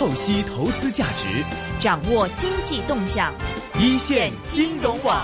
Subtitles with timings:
[0.00, 1.26] 透析投资价值，
[1.78, 3.34] 掌握经济动向，
[3.78, 5.14] 一线金融网。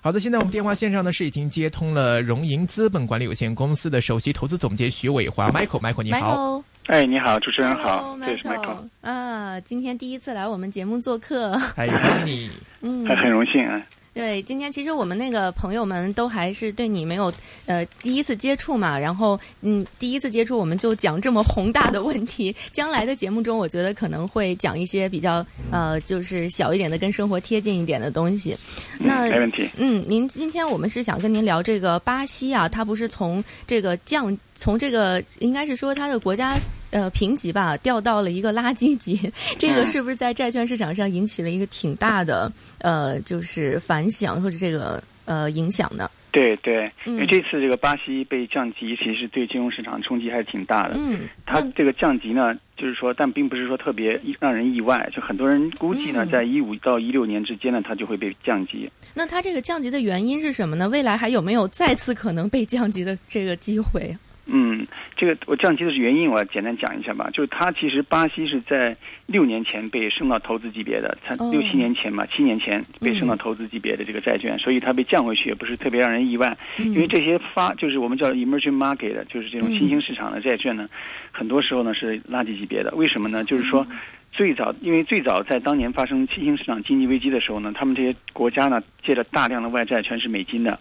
[0.00, 6.62] 好的，现在我们电话线上呢是已经接通了融盈资本管理有限公司的首席投资总监徐伟华，Michael，Michael 你好。
[6.86, 12.50] 哎，你好，主持人好，这是 Michael 啊，今天第一次来我们节目做客，哎，欢迎你，
[12.82, 13.82] 嗯，还很荣幸啊。
[14.14, 17.32] 对，今天其实我们那个朋友们都还是对你没有
[17.64, 28.54] 呃第一次接触嘛，然后嗯第一次接触我们就讲这么宏大的问题，将来的节目中我觉得可能会讲一些比较呃就是小一点的跟生活贴近一点的东西。
[28.98, 29.68] 那没问题。
[29.76, 36.58] 嗯，您今天我们是想跟您聊这个巴西啊，它不是从这个降从这个应该是说它的国家。
[36.92, 39.18] 呃，评级吧掉到了一个垃圾级，
[39.58, 46.08] 这个是不是在债券市场上引起了一个挺大的呃，就是反响或者这个呃影响呢？
[46.30, 50.94] 对对，因为这次这个巴西被降级，其实对金融市场冲击还是挺大的。
[50.96, 58.90] 嗯，它这个降级呢，就是说，但并不是说特别让人意外，就很多人估计呢，在一五到一六年之间呢，它就会被降级。
[59.12, 60.88] 那它这个降级的原因是什么呢？
[60.88, 64.16] 未来还有没有再次可能被降级的这个机会？
[64.46, 67.30] 嗯，这个我降息的原因，我简单讲一下吧。
[67.32, 76.56] 就是它其实巴西是在六年前被升到投资级别的，才六七年前嘛，七年前被升到投资级别的这个债券，所以它被降回去也不是特别让人意外。
[76.76, 80.88] 因为这些发就是我们叫 emerging market 的，就是这种新兴市场的债券呢，
[81.30, 82.90] 很多时候呢是垃圾级别的。
[82.96, 83.44] 为什么呢？
[83.44, 83.86] 就是说
[84.32, 90.76] 最早，因为最早在当年发生新兴市场经济危机的时候呢，他们这些国家呢借着大量的外债，全是美金的。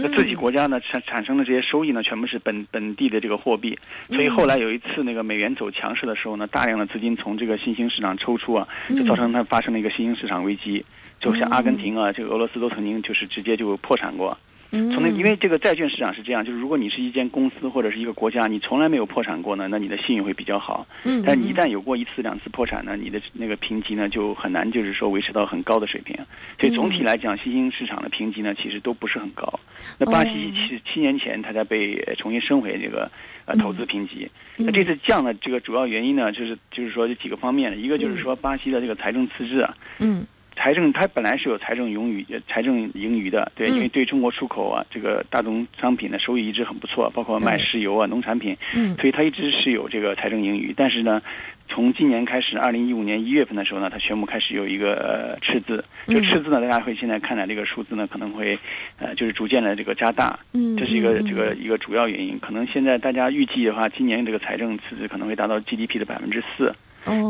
[0.00, 10.84] 那自己国家呢产产生的这些收益呢，全部是本本地的这个货币，所以后来有一次那个美元走强势的时候呢，大量的资金从这个新兴市场抽出啊，就造成它发生了一个新兴市场危机，
[11.20, 14.38] 就像阿根廷啊，这个俄罗斯都曾经就是直接就破产过。
[14.70, 20.86] 从那，因为这个债券市场是这样，就是如果你是一间公司或者是一个国家，你从来没有破产过呢，那你的信誉会比较好。
[21.04, 26.14] 嗯，但你一旦有过一次两次破产呢，你的那个评级呢就很难，就是说维持到很高的水平。
[26.60, 29.48] 所以总体来讲，新兴市场的评级呢其实都不是很高。
[29.96, 33.10] 那巴西七七年前它才被重新升回这个
[33.46, 34.28] 呃投资评级。
[34.56, 39.74] 那这次降的这个主要原因呢，就是就是说这几个方面，一个就是说巴西的这个财政赤字啊。
[39.98, 40.26] 嗯。
[40.58, 50.74] 财政它本来是有财政盈余、财政盈余的，对，因为对中国出口啊，这个大宗商品的收益一直很不错，包括卖石油啊、农产品，嗯，所以它一直是有这个财政盈余。
[50.76, 51.22] 但是呢，
[51.68, 58.58] 从今年开始，二零一五年一月份的时候呢，它宣布开始有一个呃赤字，就赤字呢，大家会现在看来这个数字呢，可能会
[58.98, 62.36] 呃就是逐渐的这个加大，嗯，这是一个这个一个主要原因。
[62.40, 66.74] 可能现在大家预计的话，今年这个财政赤字可能会达到 GDP 的百分之四。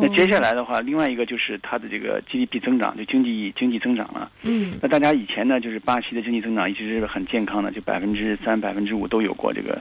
[0.01, 4.31] 那接下来的话，另外一个就是它的这个 GDP 增长，就经济经济增长了。
[4.43, 9.81] 嗯，那大家以前呢，就是巴西的经济增长一直是很健康的，就百分之三、百分之五都有过这个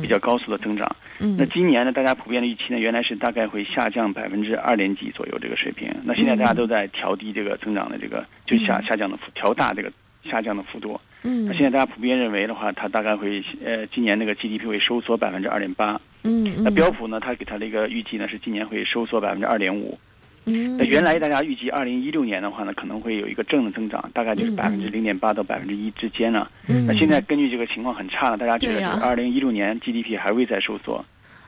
[0.00, 0.90] 比较高速的增长。
[1.18, 5.88] 嗯，那今年呢，大家普遍的预期呢，原来是大概会下降百分之二点几左右这个水平。
[6.04, 9.90] 那现在大家都在调低这个增长的这个就下下降的幅调大这个
[10.24, 11.00] 下降的幅度。
[11.24, 16.00] 嗯，那现在大家普遍认为的话，它大概会呃今年那个 GDP 会收缩百分之二点八。
[16.22, 19.98] 嗯，那标普呢，它给它的一个预计呢是今年会收缩百分之二点五。
[20.44, 26.48] 嗯，那原来大家预计二零一六年的话呢，可能会有一个正的增长，大概就是百分之零点八到百分之一之间呢。
[26.66, 31.04] 嗯，那现在根据这个情况很差了，大家觉得是二零一六年 GDP 还会再收缩，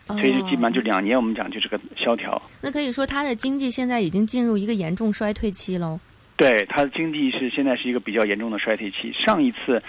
[0.07, 2.41] 所以就基本上就两年我们讲就是个萧条。
[2.61, 5.99] 那可以说它的经济现在已经进入一个严重衰退期喽。
[6.37, 9.13] 对，它的经济是现在是一个比较严重的衰退期。
[9.13, 9.83] 上一次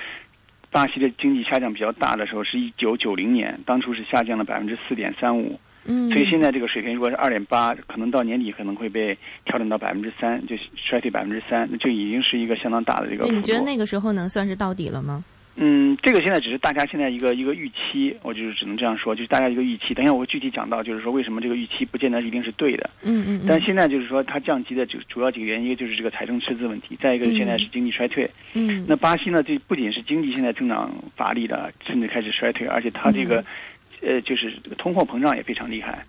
[0.71, 5.59] 巴西的经济下降比较大的时候是一九九零年，当初是下降了百分之四点三五。
[5.83, 13.25] 嗯，所以现在这个水平如果是二点八，可能到年底可能会被调整到百分之三，就衰退百分之三，那就已经是一个相当大的这个。
[13.25, 15.23] 你觉得那个时候能算是到底了吗？
[15.63, 19.93] 嗯，这个现在只是大家现在一个一个预期，我就是只能这样说，就是大家一个预期。
[19.93, 22.89] 等一下我会具体讲到，就是说为什么这个预期不见得一定是对的。
[23.03, 23.45] 嗯嗯。
[23.47, 28.29] 但现在就是说它降级的主主要几个原因，一个就是这个财政赤字问题，再一个现在是经济衰退。
[28.53, 28.83] 嗯。
[28.87, 29.43] 那巴西呢？
[29.43, 33.43] 这不仅是经济现在增长乏力的，甚至开始衰退，而且它这个。
[34.03, 36.03] 呃，就是这个通货膨胀也非常厉害，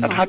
[0.00, 0.26] 那它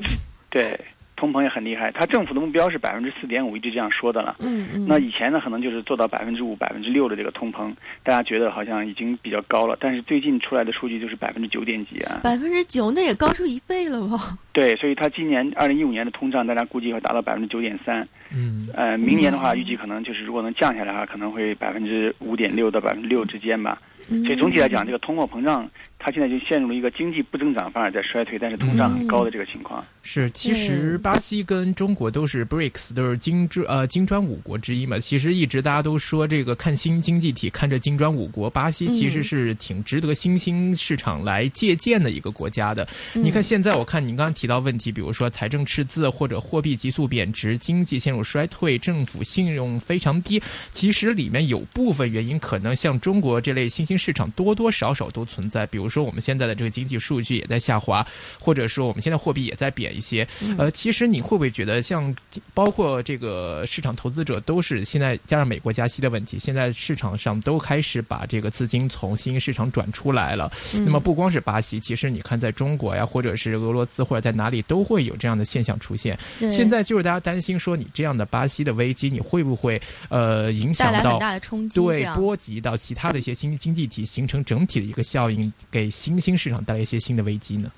[0.51, 0.79] 对
[1.19, 1.91] 通膨也很厉害。
[1.91, 4.37] 它政府的目标是百分之四点五，一直这样说的了。
[4.39, 4.85] 嗯嗯。
[4.87, 7.73] 那以前呢，可能就是做到百分之五、百分之六的这个通膨，
[8.03, 9.77] 大家觉得好像已经比较高了。
[9.81, 12.21] 但是最近出来的数据就是百分之九点几啊。
[12.23, 14.37] 百分之九，那也高出一倍了吧？
[14.53, 18.07] 对，所以它今年二零一五年的通胀，大家估计会达到百分之九点三。
[18.33, 18.69] 嗯。
[18.73, 23.77] 呃，明年的话，预计可能就是如果能降下来的话，可能会百分之五点六到百分之六之间吧。
[24.07, 25.69] 所以总体来讲，这个通货膨胀
[25.99, 29.85] 它现在就陷入了一个经济不增长反而在衰退，但是通胀很高的这个情况。
[30.01, 34.97] 是，其实巴西跟中国都是 BRICS，都是金砖呃金砖五国之一嘛。
[34.97, 42.87] 其实一直大家都说这个看新经济体，看这金砖五国，巴西其实是挺值得新兴市场来借鉴的一个国家的。
[43.13, 50.41] 你看现在，我看您刚刚提到问题，比如说财政赤字或者货币急速贬值，经济陷入衰退，政府信用非常低。
[50.71, 58.05] 其实里面有部分原因可能像中国这类新兴市场多多少少都存在，比如说我们现在的这个经济数据也在下滑，
[58.39, 60.27] 或者说我们现在货币也在贬一些。
[60.57, 62.15] 呃，其实你会不会觉得，像
[62.53, 70.51] 包括这个市场投资者都是现在加上美国加息的问题，现在市场上都开始把这个资金从新兴市场转出来了。
[70.73, 76.17] 那么不光是巴西，其实你看在中国呀，或者是俄罗斯或者在哪里都会有这样的现象出现。
[76.51, 87.71] 现在就是大家担心说，你这样的巴西的危机，你会不会呃影响到很大的冲击，对波及到其他的一些新经济体，形成整体的一个效应，给新兴市场带来一些新的危机呢？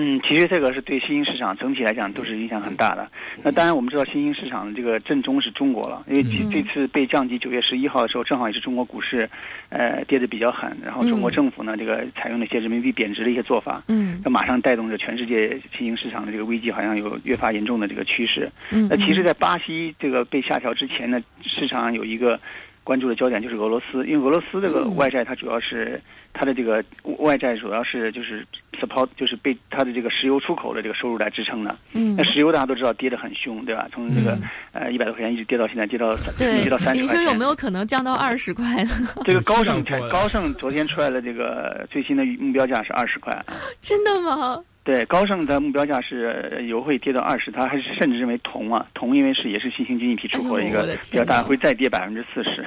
[0.00, 3.10] 嗯，其实这个是对新兴市场整体来讲都是影响很大的。
[3.42, 9.28] 那当然，我们知道新兴市场的这个正中是中国了，因为这次被降级九月十一号的时候，正好也是中国股市
[9.70, 18.48] 呃跌的比较狠，然后中国政府呢这个采用了一些人民币贬值的一些做法，嗯，那马上带动着全世界新兴市场的这个危机，好像有越发严重的这个趋势。
[18.70, 22.38] 嗯，那其实，在巴西这个被下调之前呢，市场上有一个。
[22.88, 26.00] 关注的焦点就是俄罗斯，因为俄罗斯这个外债，它主要是
[26.32, 26.82] 它的这个
[27.18, 28.42] 外债主要是就是
[28.80, 31.76] support，就是被它的这个石油出口的这个收入来支撑的。
[31.92, 33.86] 嗯，那石油大家都知道跌得很凶，对吧？
[33.92, 34.38] 从这个
[34.72, 37.02] 呃一百多块钱一直跌到现在跌到跌到三十块。
[37.02, 38.90] 你说有没有可能降到二十块呢？
[39.26, 43.30] 这个高盛 高盛昨天出来的这个最新的目标价是二十块。
[43.82, 44.58] 真的吗？
[44.84, 52.64] 对，高盛的目标价是油会跌到二十，他还是甚至认为铜啊，铜因为是也是新兴经济体出口的一个比较大，会再跌百分之四十。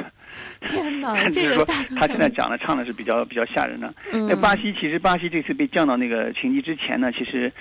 [0.61, 3.93] 天哪， 这个说他现在讲的唱的是比较比较吓人的。
[4.11, 7.51] 那巴西其实巴西这次被降到那个情急之前呢，其实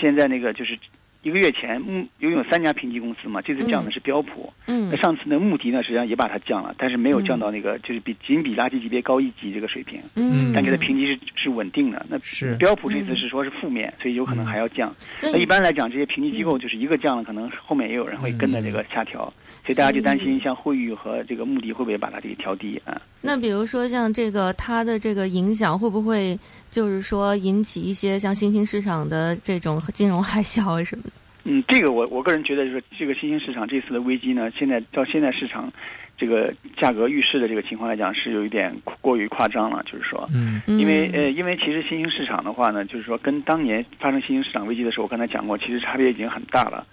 [0.00, 0.78] 现在那个就是。
[1.26, 4.52] 一个月前，嗯，拥有三家评级公司嘛，这次降的是标普。
[4.68, 10.00] 嗯，那上次呢，穆迪呢，实际上也把它降了，但是没有降到那个，就是比仅比垃圾级别高一级这个水平。
[10.14, 12.06] 嗯，但给它评级是是稳定的。
[12.08, 14.94] 那是标普这次是说是负面，所以有可能还要降。
[15.20, 19.32] 那一般来讲，这些评级机构就是一个降了，可能后面也有人会跟着这个下调，
[19.66, 23.02] 所以大家就担心，像惠誉和这个穆迪会不会把它这个调低啊？
[23.20, 26.38] 那比如说像这个它的这个影响会不会
[26.70, 31.10] 就是说引起一些像新兴市场的这种金融海啸啊什么的？
[31.48, 35.72] 嗯，这个我我个人觉得，就是这个新兴市场这次的危机呢，现在到现在市场
[36.16, 39.82] 这个价格预示的这个情况来讲，是有一点过于夸张了。
[39.84, 46.84] 就是说，嗯，因为呃，因为其实新兴市场的话呢，就是说跟当年发生新兴市场危机的时候，我刚才讲过，其实差别已经很大了。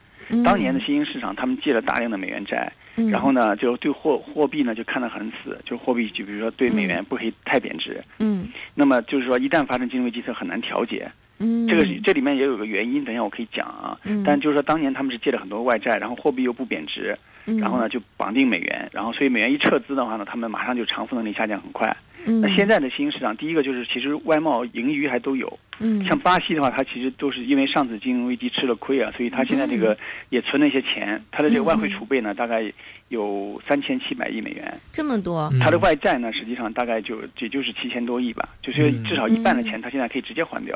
[0.43, 2.71] 当年的新兴市场，他们借了大量的美元债，
[3.11, 8.01] 然后呢，就对货货币呢就看得很死，就货币就比如说对美元不可以太贬值。
[8.19, 11.11] 嗯，那么就是说，一旦发生金融危机，它很难调节。
[11.39, 13.99] 嗯，这个这里面也有个原因，等一下我可以讲啊。
[14.05, 21.95] 嗯，但就是说，当年他们是借了很多外债，然后货币又不贬值，然后呢就绑定美元，然后所以美元一撤资的话呢，他们马上就偿付能力下降很快。
[22.25, 25.59] 嗯，那现在的新兴市场，第一个就是其实外贸盈余还都有。
[25.79, 29.97] 嗯，像巴西的话，它其实都是因为上次金融危机吃了亏啊，所以它现在这个
[30.29, 32.71] 也存了一些钱，它的这个外汇储备呢大概
[33.09, 34.73] 有三千七百亿美元。
[34.93, 35.51] 这么多？
[35.59, 40.73] 它的外债呢实际上大概就也就是七千多亿吧，就是至少一半的钱，它现在可以直接还掉。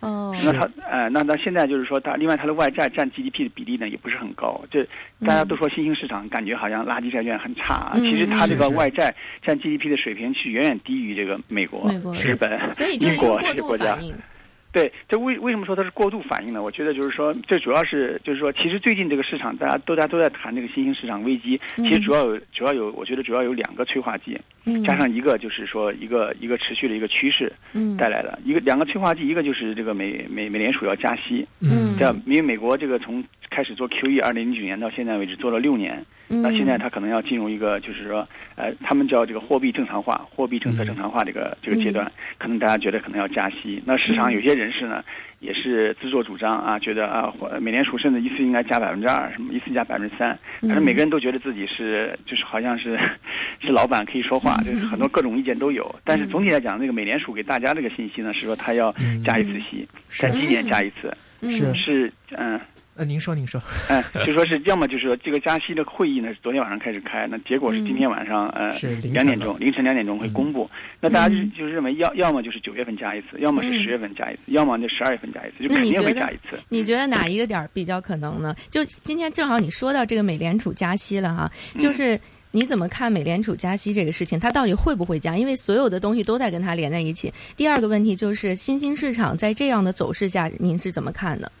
[0.00, 4.60] 哦，那它，呃，那那现在就是说，它另外它的外债占 GDP 的比例呢，也不是很高。
[4.70, 4.86] 这
[5.26, 9.12] 大家都说新兴市场感觉好像垃圾债券很差，其实它这个外债
[9.42, 11.90] 占 GDP 的水平是远远低于这个美国、
[12.22, 12.50] 日本、
[13.00, 13.98] 英国这些国家。
[14.70, 16.62] 对，这为为什么说它是过度反应呢？
[16.62, 21.58] 我觉得就是说，这主要是就是说，其实最近这个市场，大家都大家都在谈这个新兴市场危机。
[21.76, 24.38] 其实主要有主要有，我觉得主要有两个催化剂，
[24.86, 27.52] 加上一个就是说一个一个持续的一个趋势
[27.96, 28.38] 带来的。
[28.44, 31.46] 一个两个催化剂，一个就是这个美美美联储要加息，
[31.98, 33.24] 这样因为美国这个从
[33.58, 36.00] 开始做 QE，二零零九年到现在为止做了六年。
[36.28, 38.24] 那现在它可能要进入一个，就是说，
[38.54, 43.82] 呃，他们叫这个货币正常化、货币政策正常化这个这个阶段，可能大家觉得可能要加息。
[43.84, 45.02] 那市场有些人士呢，
[45.40, 52.96] 也是自作主张啊，觉得啊，美联储甚至一次应该加百分之二，什么一次加百分之三，反正每个人都觉得自己是，就是好像是
[53.60, 55.92] 是老板可以说话，就是很多各种意见都有。
[56.04, 61.12] 但是总体来讲，那个美联储给大家这个信息呢，是说他要加一次息，在今年加一次，
[61.48, 62.60] 是是嗯。
[62.98, 68.70] 呃，您说，您说， 哎，就说是要么就是说这个加息的会议呢是昨天晚上开始开，那结果是今天晚上呃
[69.04, 70.68] 两点钟凌晨两点钟会公布。
[71.00, 76.58] 那大家就就认为要要么就是九月份加一次，要么是十月份加一次，要么就十二月份加一次，就肯定会加一次。
[76.68, 78.52] 你觉得哪一个点比较可能呢？
[78.68, 82.18] 就今天正好你说到这个美联储加息了哈，就是
[82.50, 84.40] 你怎么看美联储加息这个事情？
[84.40, 85.36] 它到底会不会加？
[85.36, 87.32] 因为所有的东西都在跟它连在一起。
[87.56, 91.52] 第二个问题就是新兴市场在这样的走势下，您是怎么看的？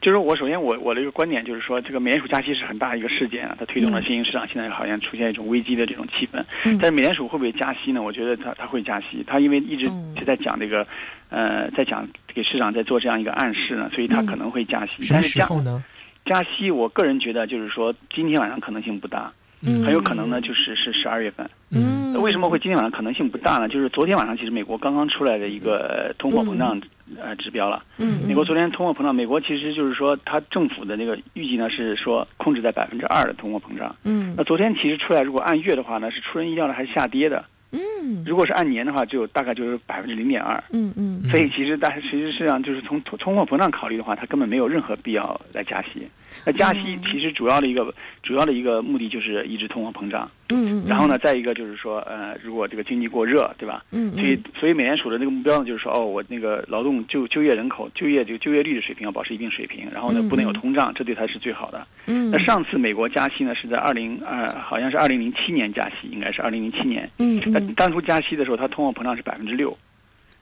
[0.00, 6.42] 嗯，就是我首先我我的一个观点就是说，这个美联储加息是很大的一个事件啊，它推动了新兴市场现在好像出现一种危机的这种气氛。
[6.64, 8.02] 嗯但是美联储会不会加息呢？
[8.02, 10.86] 我觉得它它会加息，它因为一直嗯就在讲这个，
[11.28, 15.06] 呃，在讲给市场在做这样一个暗示呢，所以它嗯可能会加息。
[15.12, 15.82] 但是加时候呢？
[16.24, 21.48] 加息，我个人觉得就是说今天晚上可能性不大，嗯很有可能呢就是是十二月份。
[21.70, 23.68] 嗯为什么会今天晚上可能性不大呢？
[23.68, 26.78] 就是昨天晚上其实美国刚刚出来的一个呃通货膨胀
[27.18, 27.82] 呃指标了。
[27.98, 33.94] 嗯，美国昨天通货膨胀，美国其实就是说它政府的那个预计呢是说控制在百分之二的通货膨胀。
[34.04, 37.44] 嗯那昨天其实出来，如果按月的话呢，是出人意料的还是下跌的。
[37.72, 40.62] 嗯如果是按年的话，只有大概就是百分之零点二。
[40.72, 46.08] 嗯嗯所以其实但是其实实际上就是从通通货膨胀考虑的话，它根本没有任何必要来加息。
[46.44, 50.28] 那加息嗯其实主要的一个主要的一个目的就是抑制通货膨胀。
[50.50, 53.84] 嗯嗯，然后呢，再一个就是说，呃，如果这个经济过热，对吧？
[53.90, 61.86] 嗯，嗯所以，所以美联储的那个目标呢，就是说，哦，我那个劳动就就业人口就业这个就业率的水平要保持一定水平，然后呢嗯，不能有通胀，这对它是最好的。
[62.06, 67.08] 嗯那上次美国加息呢，是在二零二，好像是二零零七年加息，应该是二零零七年。
[67.18, 69.76] 嗯那嗯当初加息的时候，它通货膨胀是百分之六，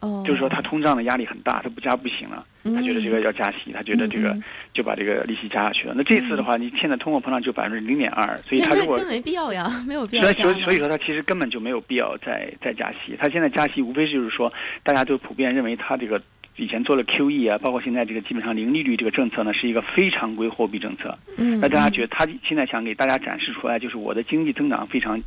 [0.01, 2.45] 哦，就是说它通胀的压力很大，它不加不行了。
[2.65, 4.37] 他觉得这个要加息，他觉得这个
[4.75, 5.95] 就把这个利息加下去了。
[5.97, 13.17] 那这次的话，你现在通货膨胀就百分之零点二，所以他如果没必要呀，没有必要所以所以所以说，他其实根本就没有必要再再加息。
[13.19, 14.53] 他现在加息，无非就是说，
[14.83, 16.21] 大家都普遍认为他这个
[16.57, 21.17] 以前做了 QE 啊，包括现在这个基本上零利率这个政策呢，是一个非常规货币政策。
[21.39, 25.19] 嗯，那大家觉得他现在想给大家展示出来，就是我的经济增长非常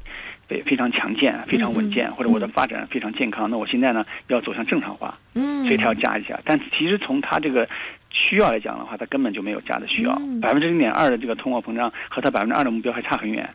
[0.51, 3.49] 非非常强健、非常稳健，嗯或者我的发展非常健康。
[3.49, 6.37] 那我现在呢要走向正常化，嗯，所以它要加一下。
[6.43, 7.67] 但其实从它这个
[8.09, 10.41] 需要来讲的话，它根本就没有加的需要嗯。
[10.41, 13.49] 百分之零点二的这个通货膨胀和它百分之二的目标还差很远，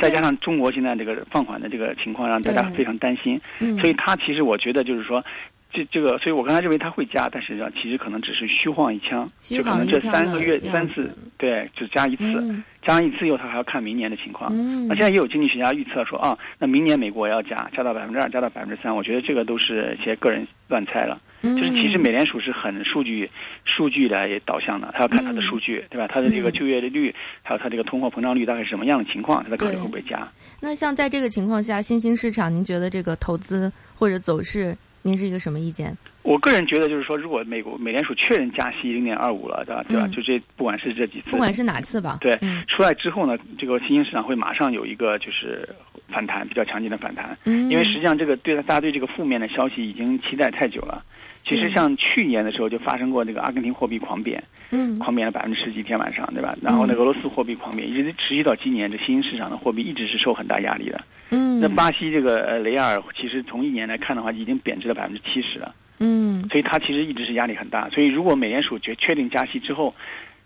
[0.00, 3.40] 再加上中国现在这个放缓的这个情况，让大家非常担心。
[3.60, 5.24] 嗯，所以它其实我觉得就是说。
[5.72, 14.50] 这这个，所以我刚才认为他会加，但实际上其实可能只是虚晃一枪，虚就可能这三个月三次，对，只加一次，嗯加完一次以后，他还要看明年的情况。
[14.52, 18.94] 嗯，那现在也有经济学家预测说，啊，那明年美国要加，加到百分之二，加到百分之三。
[18.94, 21.20] 我觉得这个都是一些个人乱猜了。
[21.44, 23.28] 嗯就是其实美联储是很数据
[23.64, 26.08] 数据来导向的，他要看他的数据，对吧？
[26.08, 30.28] 他的这个嗯就业率，还有他这个通货膨胀率大概是什么样的情况，他在考虑会不会加。
[30.60, 35.96] 那像在这个情况下，新兴市场，您觉得这个投资或者走势，您是一个什么意见？
[36.22, 39.84] 我个人觉得就是说，如果美国美联储确认加息零点二五了，对吧？
[39.88, 40.06] 对吧？
[40.06, 45.68] 嗯就这不管是这几次，不管是哪次吧，对嗯出来之后呢，这个新兴市场会马上有一个就是
[46.08, 47.36] 反弹，比较强劲的反弹。
[47.44, 51.04] 嗯，因为实际上这个对大家对这个负面的消息已经期待太久了。
[51.44, 56.56] 其实像去年的时候就发生过那个阿根廷货币狂贬，嗯狂贬了百分之十几天晚上，对吧？
[56.62, 61.00] 然后呢，嗯俄罗斯货币狂贬，一直持续到今年，这新兴市场的货币一直是受很大压力的。
[61.30, 67.88] 嗯，那巴西这个呃雷亚尔，其实从一年来看的话，已经贬值了百分之七十了，嗯所以它其实一直是压力很大。
[67.90, 69.92] 所以如果美联储确确定加息之后，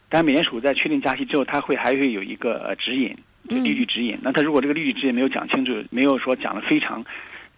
[0.08, 3.14] 当然美联储在确定加息之后，它会还会有一个呃指引，
[3.50, 4.16] 就利率指引。
[4.22, 7.04] 那它如果这个利率指引没有讲清楚，没有说讲的非常。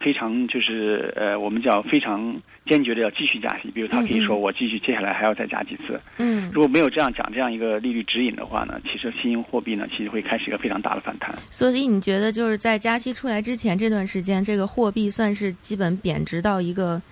[0.00, 2.34] 非常就是呃，我们叫非常
[2.66, 6.00] 坚决的要继续加息，比如他可以说我继续接下来还要再加几次。
[6.18, 11.34] 嗯，如果没有这样讲这样一个利率指引的话呢，其实新兴货币呢其实会开始一个非常大的反弹。
[11.50, 17.02] 所以你觉得就是在加息出来之前这段时间，这个货币算是基本贬值到一个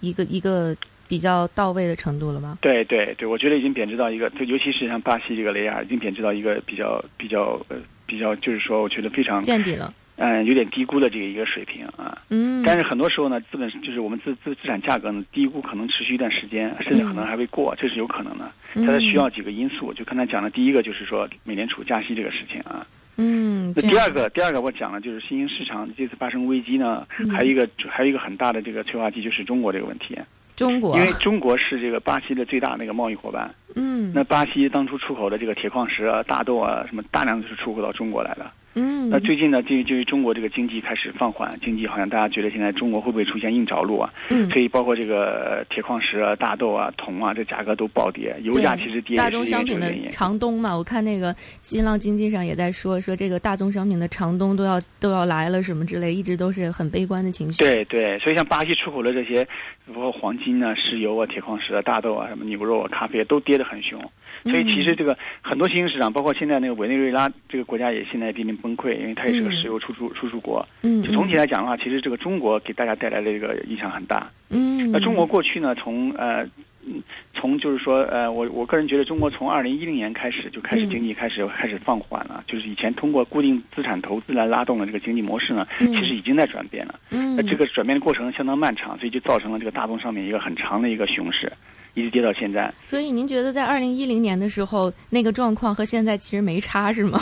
[0.00, 0.76] 一个一个
[1.08, 2.58] 比较到位的程度了吗？
[2.60, 9.92] 对对对，我觉得已经贬值到一个，就尤其是像巴西这个雷亚尔，已经贬值到一个比较比较呃比较，就是说我觉得非常见底了。
[10.16, 12.16] 嗯有点低估的这个一个水平啊。
[12.30, 18.44] 嗯，但是很多时候呢，资本就是我们资资资产价格呢低估可能持续一段时间，甚至可能还会过，这是有可能的。
[18.74, 22.84] 嗯它是需要几个因素，就刚才讲的第一个就是说美联储加息这个事情啊。
[23.16, 30.18] 嗯，那第二个，第二个我讲了，就是新兴市场这次发生危机呢，嗯还有一个还有一个很大的这个催化剂就是中国这个问题，
[30.56, 33.54] 中国因为中国是这个巴西的最大那个贸易伙伴。
[33.76, 38.50] 嗯那巴西当初出口的这个铁矿石啊、大豆啊，什么大量就是出口到中国来的。
[38.74, 44.12] 嗯那最近呢，就就是中国这个经济开始放缓，经济好像大家觉得现在中国会不会出现硬着陆啊？
[44.30, 49.94] 嗯所以包括这个呃铁矿石啊、大豆啊、铜啊，这价格都暴跌，油价其实跌大宗商品的。
[50.10, 57.62] 长冬嘛，我看那个新浪经济上也在说说这个大宗商品的长冬都要都要来了什么之类，一直都是很悲观的情绪。
[57.62, 59.46] 对对，所以像巴西出口的这些，
[59.94, 64.00] 包括黄金啊、石油啊、铁矿石啊、大豆啊、什么牛肉啊、咖啡啊都跌得很凶。
[64.44, 70.66] 所以其实这个很多新兴市场，包括现在那个委内瑞拉这个国家也现在濒临崩溃，因为它也是个嗯石油输出输出国。
[70.80, 74.30] 嗯，就总体来讲的话，其实这个中国给大家带来的这个影响很大。
[74.48, 76.42] 嗯，那中国过去呢，从呃
[76.86, 77.02] 嗯，
[77.34, 86.98] 从就是说，呃，我我个人觉得中国从二零一零年开始就开始经济开始开始放缓了，就是以前通过固定资产投资来拉动的这个经济模式呢，其实已经在转变了。
[87.10, 91.52] 嗯，那这个转变的过程相当漫长，所以就造成了这个大宗上面一个很长的一个熊市，
[91.94, 92.72] 一直跌到现在。
[92.84, 97.18] 所以您觉得在二零一零年的时候那个状况和现在其实没差是吗？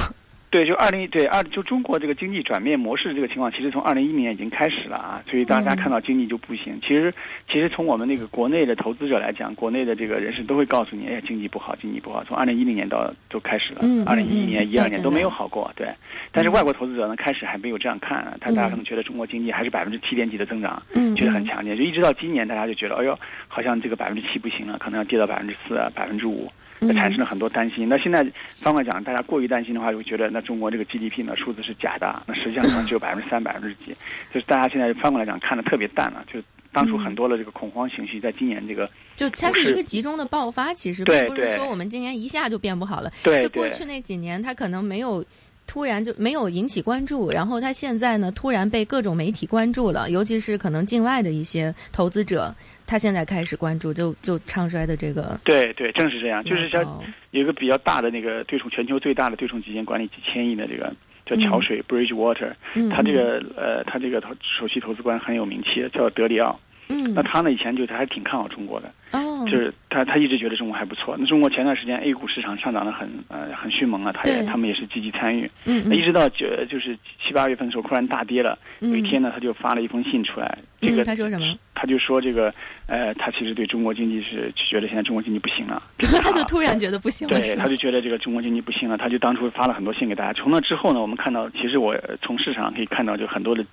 [0.53, 6.79] 对，就二零对二就中国这个经济转变模式这个情况，其实从二零一零年已经开始了啊，所以大家看到经济就不行。
[6.83, 7.11] 其实
[7.51, 12.23] 其实从我们那个国内的投资者来讲，国内的这个人士都会告诉你，哎，经济不好，经济不好。
[12.25, 15.73] 从二零一零年到都开始了，二零一一年、一二年都没有好过。
[15.75, 15.89] 对，
[16.31, 21.75] 但是外国投资者呢，开始还没有这样看，他大家可能觉得中国经济还是百分之七点几的增长，嗯觉得很强劲。
[21.75, 23.19] 就一直到今年，大家就觉得，哎呦，
[23.49, 26.53] 好像这个百分之七不行了，可能要跌到百分之四、百分之五。
[26.89, 27.89] 产生了很多担心。
[27.89, 28.25] 那现在
[28.59, 32.23] 反过来讲，大家过于担心的话，就会觉得那中国这个 GDP 呢数字是假的。
[32.27, 33.95] 那实际上可能只有百分之三、百分之几。
[34.33, 36.25] 就是大家现在翻过来讲，看的特别淡了。
[36.33, 36.41] 就
[36.73, 40.73] 当初很多的这个恐慌情绪，在今年这个就它是一个集中的爆发。
[40.73, 45.23] 其实并不是说我们今年一下就变不好了，是过去那几年它可能没有
[45.67, 52.55] 突然就没有引起关注，然后它现在呢突然被各种媒体关注了，尤其是可能境外的一些投资者。
[52.93, 56.85] 他现在开始关注，就就唱衰的这个，对对，正是这样，就是像
[57.31, 60.93] 有一个比较大的那个对冲，全球最大的对冲基金管理几千亿的这个
[61.25, 62.53] 叫桥水 （Bridgewater），
[62.91, 66.61] 他这个呃，他这个投首席投资官很有名气，叫德里奥。
[66.89, 71.17] 嗯，那他呢以前就他还挺看好中国的，哦，就是他他一直觉得中国还不错。
[71.19, 75.51] 那中国前段时间 A 股市场上涨的很呃很迅猛啊，他也他们也是积极参与。
[75.65, 76.95] 嗯，那一直到九就是
[77.25, 78.59] 七八月份的时候，突然大跌了。
[78.81, 80.59] 有一天呢，他就发了一封信出来。
[80.83, 81.57] 这个他说什么？
[81.83, 82.55] 他就说这个
[82.87, 85.83] 呃，他其实对中国经济是觉得现在中国经济不行了。
[85.99, 87.41] 他就突然觉得不行了。
[87.41, 88.97] 对，他就觉得这个中国经济不行了。
[88.97, 90.33] 他就当初发了很多信给大家。
[90.33, 93.67] 从那之后呢，我们看到，其实我从市场上可以看到，就很多的。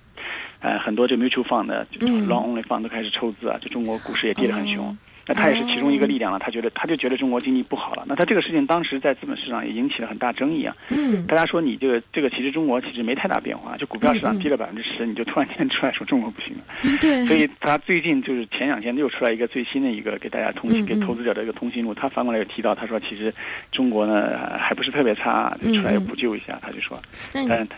[0.62, 4.94] 呃，很多这 mutual fund 的，就 long only fund 都开始抽资啊，就中国股市也跌得很凶。
[5.30, 6.40] 那他也是其中一个力量了。
[6.40, 8.04] 他觉得，他就觉得中国经济不好了。
[8.08, 10.76] 那他这个事情当时在资本市场也引起了很大争议啊。
[10.88, 11.24] 嗯。
[11.28, 16.64] 大家说你这个这个其实中国其实没太大变化，就股票市场跌了百分之十，你就突然间出来说中国不行了。
[17.00, 17.24] 对。
[17.30, 23.32] 所以他最近就是前两天又出来一个最新的一个给大家通信给投资者的一个通讯录，他反过来又提到，他说其实
[23.70, 27.00] 中国呢还不是特别差，就出来又补救一下，他就说。
[27.34, 27.68] 嗯。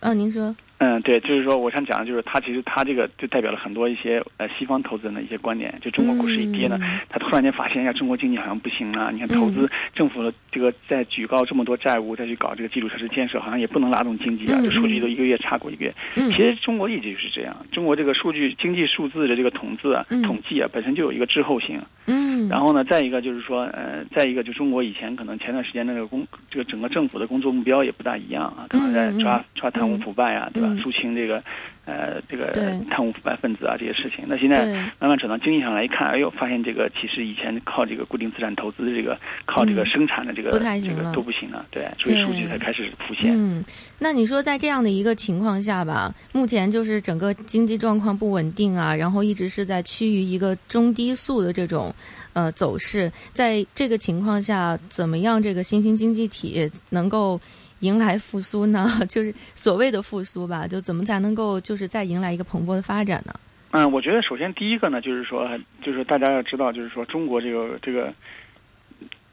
[0.00, 0.54] 嗯，您说。
[0.78, 5.74] 嗯，对，就是说，我想讲的就是，他其实他这个就代表了很多一些呃西方投资人的一些观点。
[5.80, 6.78] 就中国股市一跌呢，
[7.08, 9.10] 他突然间发现，呀，中国经济好像不行了。
[9.10, 14.60] 你看，投资政府的这个在举高这么多债务，再去搞这个基础设施建设，好像也不能拉动经济啊。
[14.62, 15.94] 这数据都一个月差过一个月。
[16.14, 21.80] 其实中国一直就是这样，中国这个数据经济数字的这个统字啊、统计啊，本身就有一个滞后性。
[22.06, 22.48] 嗯。
[22.50, 30.76] 然后呢，再一个就是说，呃，再一个就中国以前可能前段时间那个工，这个整个政府的工作目标也不大一样啊，可能在抓抓贪污腐败啊，对吧？
[30.82, 31.42] 肃清这个。
[31.86, 32.50] 呃，这个
[32.90, 34.66] 贪污腐败分子啊，这些事情，那现在
[34.98, 40.50] 慢慢转到经济上来一看，哎呦，发现这个其实以前靠这个固定资产投资的这个，靠这个生产的这个，
[40.80, 43.32] 这个都不行了，对，所以数据才开始浮现。
[43.36, 43.64] 嗯，
[44.00, 51.94] 那你说在这样的一个情况下吧，目前就是整个经济状况不稳定啊，然后一直是在趋于一个中低速的这种
[52.32, 57.40] 呃走势，在这个情况下，怎么样这个新兴经济体能够？
[57.80, 63.34] 迎来复苏呢， 就是所谓的复苏吧，就怎么才能够就是再迎来一个蓬勃的发展呢？
[63.72, 65.46] 嗯，我觉得首先第一个呢，就是说，
[65.82, 68.14] 就是大家要知道，就是说中国这个这个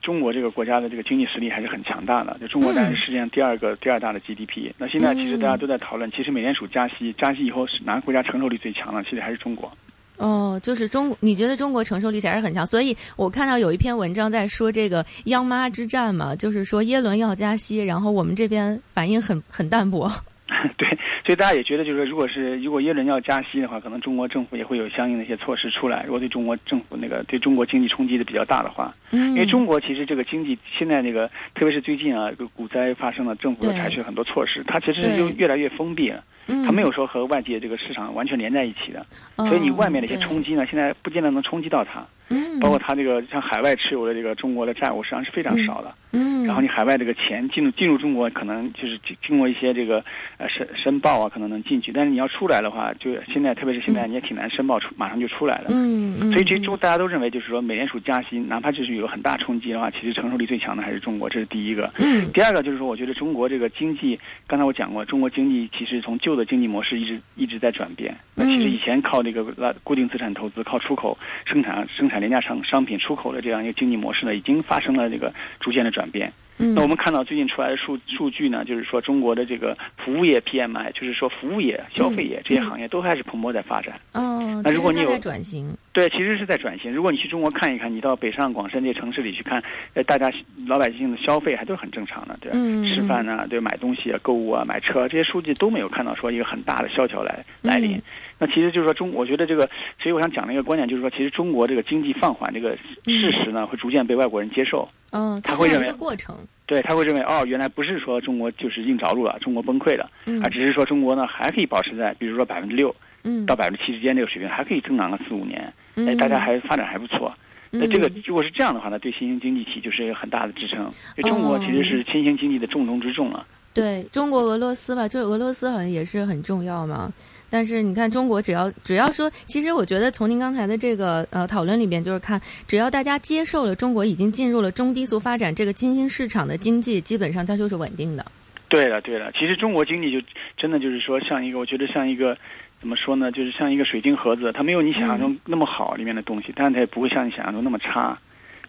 [0.02, 2.38] 中国这个国家的这个经济实力还是很强大的。
[2.42, 4.74] 就中国在世界上第二个第二大的 GDP。
[4.78, 9.02] 那现在其实大家都在讨论，其实美联储加息，加息以后是哪个国家承受力最强呢？
[9.04, 9.72] 其实还是中国。
[10.18, 20.10] 哦，就是中，你觉得中国承受力还是很强，所以我看到有一篇文章在说这个央妈之战嘛，就是说耶伦要加息，然后我们这边反应很很淡薄。
[20.78, 20.88] 对，
[21.26, 26.04] 所以大家也觉得，就是说，如果是如果耶伦要加息的话，可能中国政府也会有相应的一些措施出来。
[26.04, 36.24] 如果对中国政府那个对中国经济冲击的比较大的话，嗯，因为中国其实这个经济现在那个，特别是最近啊，这个股灾发生了，政府采取了很多措施，它其实就越来越封闭了。
[36.48, 39.06] 它没有说和外界这个市场完全连在一起的，
[39.38, 42.06] 所以你外面的一些冲击呢，现在不见得能冲击到它。
[42.34, 45.94] 嗯，包括它这个像海外持有的这个中国的债务，实际上是非常少的。
[46.12, 50.04] 嗯，然后你海外这个钱进入进入中国，可能就是经过一些这个
[50.38, 51.92] 呃申申报啊，可能能进去。
[51.92, 55.66] 但是你要出来的话，就现在特别是现在你也挺难申报出，马上就出来了。
[55.70, 56.32] 嗯嗯。
[56.32, 61.92] 所以这中大家都认为，就是说美联储加息，哪怕就是有很大冲击的话，其实承受力最强的还是中国，这是第一个。
[61.98, 62.32] 嗯。
[62.32, 68.16] 第二个就是说，我觉得中国这个经济，刚才我讲过，中国经济其实从旧的经济模式一直一直在转变。
[68.36, 72.98] 那其实以前靠这个拉固定资产投资，靠出口生产生产廉价商商品。
[72.98, 76.32] 出口的这样一个经济模式呢，已经发生了这个逐渐的转变。
[76.58, 84.00] 嗯，那我们看到最近出来的数数据呢，就是说中国的这个服务业 PMI，就是说服务业、消费业这些行业都开始蓬勃在发展。
[84.14, 86.94] 哦，哦，那如果你有转型，对，其实是在转型。
[86.94, 89.64] 如果你去中国看一看，你到北上广深这些城市里去看，
[89.94, 90.32] 呃，大家
[90.68, 92.58] 老百姓的消费还都是很正常的，对吧？
[92.60, 97.96] 嗯吃饭啊，对，买东西啊，购物啊，买车啊这些数据都没有看到说一个很大的萧条来来临。
[97.98, 98.02] 嗯
[98.40, 99.66] 那其实就是说中，我觉得这个，
[100.02, 104.90] 所以我想讲的一个观点就是说，其实中国这个经济放缓这个事实呢，会逐渐被外国人接受。
[105.14, 117.32] 嗯，他会认为过程，对他会认为，哦，原来不是说中国就是硬着陆了，中国崩溃了，嗯啊，只是说中国呢还可以保持在，比如说百分之六嗯到百分之七之间这个水平，还可以增长个四五年，哎，嗯大家还发展还不错。
[117.70, 120.80] 那这个嗯如果是这样的话呢，对新兴经济体就是一个很大的支撑。
[121.18, 123.46] 因为中国其实是新兴经济的重中之重了。
[123.74, 127.12] 对中国、俄罗斯吧，就俄罗斯好像也是很重要嘛。
[127.54, 138.26] 但是你看，中国只要只要说，其实我觉得从您刚才的这个呃讨论里边，就是看只要大家接受了中国已经进入了中低速发展这个新兴市场的经济，基本上它就是稳定的。
[138.70, 140.20] 对了，对了，其实中国经济就
[140.58, 142.36] 真的就是说，像一个我觉得像一个
[142.80, 148.18] 怎么说呢，就是像一个水晶盒子，它没有你想象中那么好里面的东西，但是它也不会像你想象中那么差。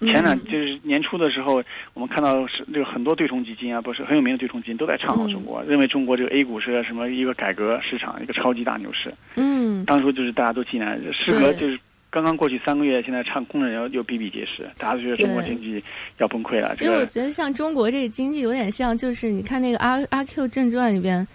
[0.06, 1.62] 前两嗯就是年初的时候，
[1.94, 9.12] 我们看到是这个很多对冲基金啊，不是很有名的对冲基金都在唱好中国，认为中国这个 A 股是什么一个改革市场，一个超级大牛市。
[9.36, 11.78] 嗯，当初就是大家都进来，时隔就是
[12.10, 15.82] 刚刚过去三个月，现在唱空的人又又比比皆是，大家都觉得中国经济
[16.18, 16.74] 要崩溃了。
[16.76, 21.26] 这因为我觉得像中国这个经济有点像，就是你看那个阿阿 Q 正传里边。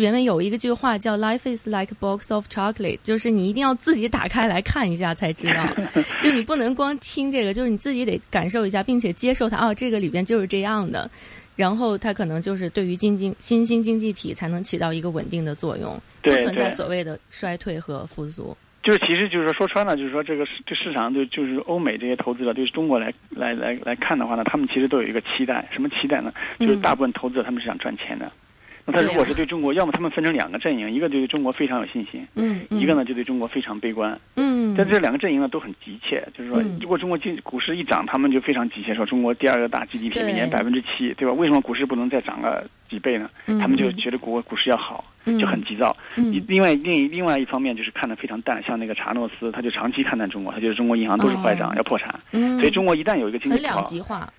[0.00, 5.66] 原本有一个句话叫 “Life is like a box of chocolate”，就是你一定要自己打开来看一下才知道，
[6.20, 9.56] 就你不能光听这个，就是你自己得感受一下，并且接受它。
[9.66, 11.10] 哦，这个里边就是这样的，
[11.56, 18.56] 然后它可能就是对于经济新兴经济体才能起到一个稳定的作用，不存在所谓的衰退和复苏。
[18.82, 26.30] 就是其实就是说说穿了，就是说这个市这市场就就是欧美这些投资者对中国来来来来看的话呢，他们其实都有一个期待，什么期待呢？
[26.60, 28.30] 就是嗯大部分投资者他们是想赚钱的。
[28.86, 34.18] 那他如果是对中国，要么他们分成两个阵营，一个对中国非常有信心，嗯，嗯一个呢就对中国非常悲观。
[34.36, 41.32] 嗯，但这两个阵营呢都很急切，就是说嗯，如果中国经股市一涨，他们就非常急切，说中国第二个大 GDP 每年百分之七，对吧？
[41.32, 43.30] 为什么股市不能再涨个几倍呢？
[43.46, 45.96] 嗯他们就觉得国股市要好，嗯就很急躁。
[46.16, 52.14] 嗯另外另一另外一方面就是看得非常淡，像那个查诺斯，他就长期看淡中国，他觉得中国银行都是坏账，哦要破产。
[52.32, 53.82] 嗯，所以中国一旦有一个经济好。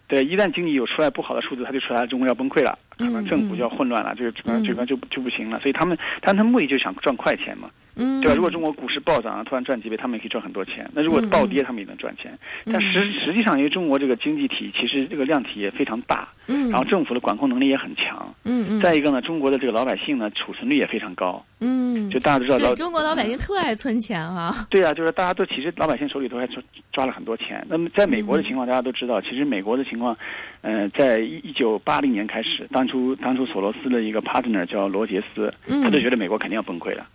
[0.07, 5.59] 对，一旦经济有出来不好的数字，他就出来中国要崩溃了，可能嗯政府就要混乱了，这个这个嗯这个就就不行了。
[5.59, 7.69] 所以他们，但他们目的就想赚快钱嘛。
[7.95, 8.35] 嗯，对吧？
[8.35, 10.89] 如果中国股市暴涨，突然赚几倍，他们也可以赚很多钱。
[10.93, 12.37] 那如果嗯暴跌，他们也能赚钱。
[12.65, 18.33] 但实实际上，因为中国这个经济体其实这个量体也非常大，嗯，然后政府的管控能力也很强。
[18.43, 21.43] 嗯嗯，再一个呢，中国的这个老百姓呢，储存率也非常高。
[21.61, 24.53] 嗯，就大家都知道中国老百姓特爱存钱啊。
[24.69, 27.65] 对啊，就是大家都其实老百姓手里头还抓抓了很多钱。
[27.69, 30.15] 那么在美国的情况，大家都知道，其实美国的情况，
[30.61, 37.05] 呃，在一九八零年开始，当初当初索罗斯的一个 partner 叫罗杰斯，嗯他就觉得美国肯定要崩溃了。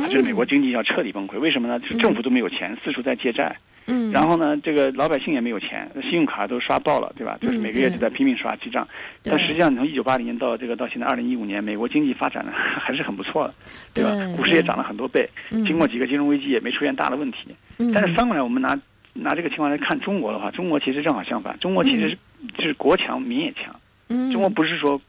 [0.00, 1.78] 他觉得美国经济要彻底崩溃，为什么呢？
[1.80, 3.56] 就是政府都没有钱，四处在借债，
[3.86, 7.38] 嗯，然后呢，这个老百姓也没有钱，信用卡都刷爆了，对吧？
[7.40, 8.86] 就是每个月都在拼命刷记账。
[9.22, 13.54] 对但实际上，你从一九八零年到这个到现在二零一五年，美国经济发展的 还是很不错的，
[13.94, 14.14] 对吧？
[14.14, 17.54] 对股市也涨了很多倍，嗯经过几个金融危机也没出现大的问题。
[17.78, 18.78] 嗯但是翻过来，我们拿
[19.14, 22.18] 拿这个情况来看中国的话，中国其实正好相反，中国其实是
[22.56, 23.74] 就是国强民也强，
[24.08, 25.00] 嗯，中国不是说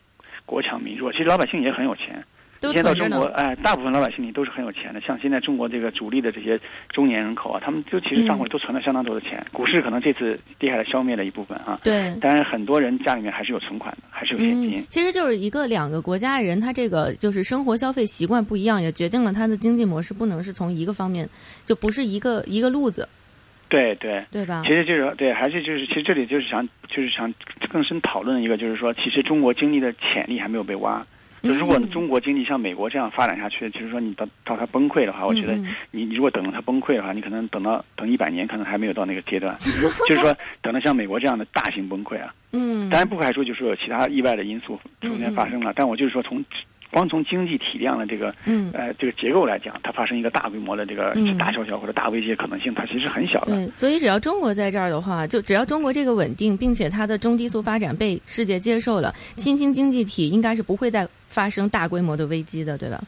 [0.45, 2.23] 国强民弱，其实老百姓也很有钱。
[2.59, 5.01] 都一天到中国哎，大部分老百姓里都是很有钱的。
[5.01, 9.45] 像现在中国这个主力的这些中年人口啊，他们就其实账户里都存了相当多的钱。
[9.51, 12.13] 股市可能这次跌下来消灭了一部分啊，对。
[12.21, 14.75] 但是很多人家里面还是有存款的，还是有现金。
[14.75, 21.27] 嗯，其实就是一个两个国家人，他这个就是生活消费习惯不一样，也决定了他的经济模式不能是从一个方面，
[21.65, 23.07] 就不是一个一个路子，
[23.67, 24.23] 对对。
[24.31, 24.69] 对吧其？
[24.73, 27.33] 实就是对，还是就是，其实这里就是想，就是想
[27.71, 31.05] 更深讨论一个，就是说，其实中国经济的潜力还没有被挖。
[31.41, 35.55] 就如果嗯中国经济像美国这样发展下去，就是说你到到它崩溃的话，我觉得
[35.91, 39.55] 你你如果等到它崩溃的话，你可能等到等一百年，可能还没有到那个阶段。
[39.59, 45.73] 就是说，等到像美国这样的大型崩溃啊，嗯，当然不排除就是有其他意外的因素中间发生了。
[45.75, 46.43] 但我就是说从
[46.91, 53.55] 光从经济体量的这个嗯呃这个结构来讲，它发生一个大规模的这个嗯大萧条或者大危机的可能性，它其实很小的。
[53.55, 63.01] 对，所以只要中国在这儿的话，就只要中国这个稳定，并且它的中低速发展被世界接受了，新兴经济体应该是不会再发生大规模的危机的，对吧？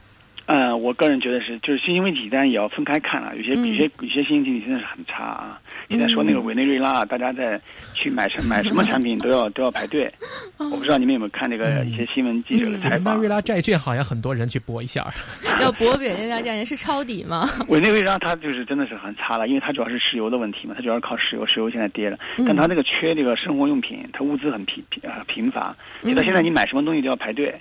[0.48, 3.34] 呃，我个人觉得是，就是新兴问题，当然也要分开看了。
[3.38, 5.62] 有些、嗯有些有些新兴经济真的是很差啊。
[5.88, 7.60] 你在说那个委内瑞拉，大家在
[7.94, 10.12] 去买什 买什么产品都要都要排队。
[10.58, 13.30] 我不知道你们有没有看那个一些新闻记者的采访委内瑞。
[13.30, 15.10] 拉债券好像很多人去搏一下，
[15.62, 17.48] 要博委内瑞拉债券是抄底吗？
[17.70, 27.54] 委内瑞拉它就是真的是很差了，因为它主要是石油的问题嘛，它主要是靠石油，石油现在跌了，嗯但它那个缺这个生活用品，它物资很贫贫啊贫乏，嗯就到现在你买什么东西都要排队。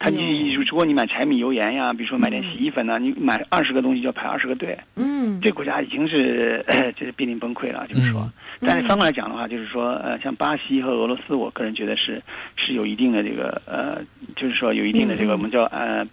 [0.00, 4.76] 他你如果你买柴米油盐呀，比如说买点洗衣粉呐，你买二十个东西就要排二十个队。
[4.96, 6.64] 嗯，这个国家已经是
[6.96, 8.28] 就是濒临崩溃了，就是说。
[8.60, 12.22] 但是反过来讲的话，就是说呃，像巴西和俄罗斯，我个人觉得是
[12.56, 14.02] 是有一定的这个呃，
[14.36, 16.04] 就是说有一定的这个我们叫呃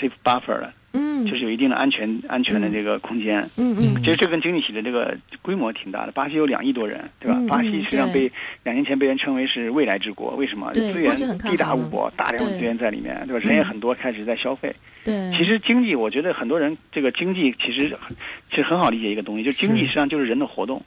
[0.00, 0.72] safe buffer 的。
[0.94, 3.42] 嗯，就是有一定的安全安全的这个空间。
[3.56, 6.12] 嗯嗯，其实这跟经济体的这个规模挺大的。
[6.12, 7.36] 巴西有两亿多人，对吧？
[7.38, 8.30] 嗯巴西实际上被
[8.62, 10.70] 两年前被人称为是未来之国，为什么？
[10.72, 13.44] 对资源地大物博，大量的资源在里面，对吧？
[13.44, 14.74] 人也很多，开始在消费。
[15.04, 17.94] 对，其实经济，我觉得很多人这个经济其实
[18.48, 20.80] 其实很好理解一个东西，就经济实际上就是人的活动。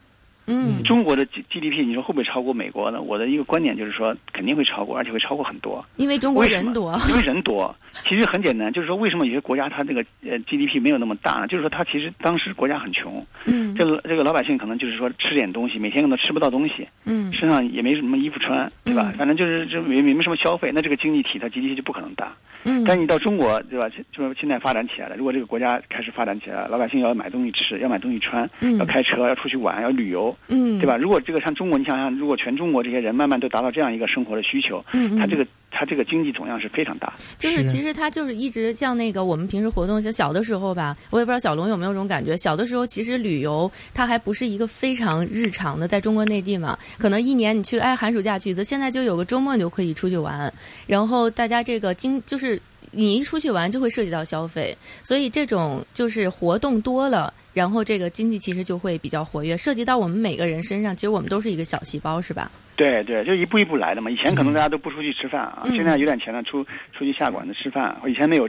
[0.50, 3.02] 嗯中国的 G GDP，你说会不会超过美国呢？
[3.02, 5.84] 我的一个观点就是说，肯定会超过，而且会超过很多。
[5.98, 7.76] 因为中国人多，因为人多。
[8.05, 11.47] 其实很简单，就是说为什么有些国家它这个呃 GDP 没有那么大呢？
[11.47, 19.10] 就是说它其实当时国家很穷，嗯这个这个老百姓可能就是说吃点东西，每天可能吃不到东西，嗯身上也没什么衣服穿，对吧？
[19.13, 22.31] 嗯反正就是这没没什么消费，那这个经济体它 GDP 就不可能大。
[22.63, 23.88] 嗯，但你到中国，对吧？
[24.12, 25.15] 就是现在发展起来了。
[25.15, 30.97] 如果这个国家开始发展起来了，老百姓要买东西吃，要买东西穿，嗯要开车，要出去玩，要旅游，嗯对吧？
[30.97, 37.13] 如果这个像中国，你想想，如果全中国这些人慢慢都达到这样一个生活的需求，嗯嗯它这个它这个经济总量是非常大。
[37.38, 42.36] 就是其实它就是一直像那个我们平时活动，像小的时候吧，我也不知道小龙有没有这种感觉。
[42.38, 50.51] 小的时候其实旅游它还不是一个非常日常的，在中国内地嘛，可能一年你去哎寒暑假去一次，现在就有个周末你就可以出去玩，
[50.86, 52.60] 然后大家这个经就是
[52.91, 57.34] 你一出去玩就会涉及到消费，所以这种就是活动多了。
[57.53, 62.51] 然后这个经济其实就会比较活跃，涉及到我们每个人身上，其实我们都是一个小细胞，是吧？
[62.77, 64.09] 对对，就一步一步来的嘛。
[64.09, 66.63] 以前可能大家都不出去吃饭啊，嗯现在有点钱了，出
[66.93, 67.93] 出去下馆子吃饭。
[68.07, 68.47] 以前没有，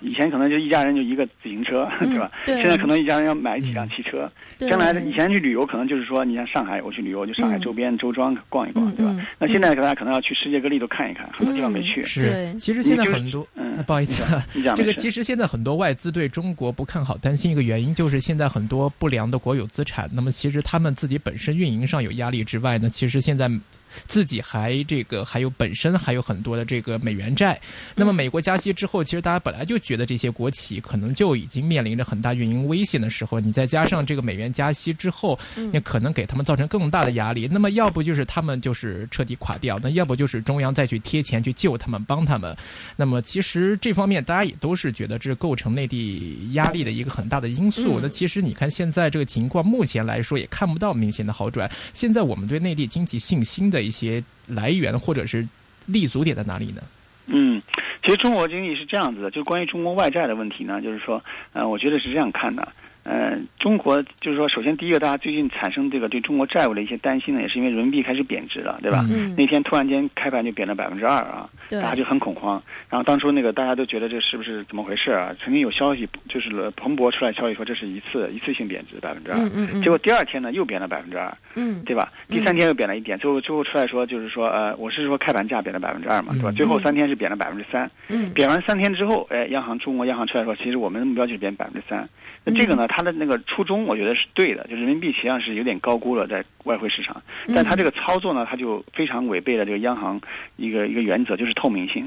[0.00, 2.30] 以前可能就一家人就一个自行车，嗯 对吧？
[2.44, 4.30] 对现在可能一家人要买几辆汽车。
[4.58, 9.16] 对将来以前去旅游，可能就是说，你像上海，我去旅游就上海嗯周边周庄逛一逛，对吧？
[9.38, 12.02] 那现在大家可能要去世界各地都看一看，很多地方没去。
[12.02, 23.48] 是，其实现在很多，嗯呃不好意思啊，你讲这个其实现在很多外资对中国不看好，担心一个原因就是现在很多不良的国有资产，那么其实他们自己本身运营上有压力之外呢，其实现在。
[24.06, 27.60] 自己还这个还有本身还有很多的这个美元债，
[27.94, 35.38] 那么美国加息之后，其实大家本来就觉得这些国企可能就已经面临着很大运营危险的时候，你再加上这个美元加息之后，
[35.72, 37.48] 那可能给他们造成更大的压力。
[37.50, 42.56] 那么要不就是他们就是彻底垮掉，那要不就是中央再去贴钱去救他们，帮他们。
[42.96, 47.98] 那么其实这方面大家也都是觉得这是构成内地压力的一个很大的因素。
[47.98, 51.68] 嗯那其实你看现在这个情况，目前来说也看不到明显的好转。
[51.92, 55.46] 现在我们对内地经济信心的一些来源或者是
[55.86, 56.82] 立足点在哪里呢？
[57.26, 57.60] 嗯，
[58.04, 61.22] 其实中国经济是这样子的，就关于中国外债的问题呢，就是说，
[61.52, 62.66] 呃，我觉得是这样看的。
[63.08, 69.02] 呃，中国就是说，首先第一个，大家最近产生这个对中国债务的一些担心呢，也是因为人民币开始贬值了，对吧？
[69.08, 72.62] 嗯那天突然间开盘就贬了百分之二啊，对大家就很恐慌。
[72.90, 75.34] 然后当初那个大家都觉得这是不是怎么回事啊？
[75.42, 82.12] 曾经有消息就是彭博出来消息说这是一次一次性贬值百分之二嗯，结果第二天呢又贬了百分之二，嗯对吧？
[82.28, 86.50] 第三天又贬了一点，最后最后出来说就是说呃，我是说开盘价贬了百分之二嘛，对吧？
[86.50, 87.90] 嗯最后三天是贬了百分之三。
[88.08, 92.06] 嗯贬完三天之后，哎，央行中国央行出来说，其实我们的目标就是贬百分之三。
[92.44, 97.22] 那这个呢，它的那个初衷，我觉得是对的，就人民币实际上是有点高估了在外汇市场，
[97.54, 100.20] 但他这个操作呢，他就非常违背了这个央行
[100.56, 102.06] 一个一个原则，就是透明性，